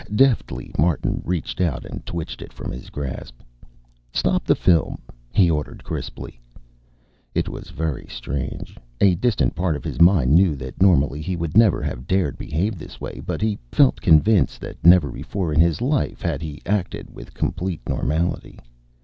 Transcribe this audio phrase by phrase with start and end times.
[0.15, 3.39] Deftly Martin reached out and twitched it from his grasp.
[4.11, 4.97] "Stop the film,"
[5.31, 6.39] he ordered crisply.
[7.35, 8.77] It was very strange.
[8.99, 12.79] A distant part of his mind knew that normally he would never have dared behave
[12.79, 17.11] this way, but he felt convinced that never before in his life had he acted
[17.13, 18.57] with complete normality.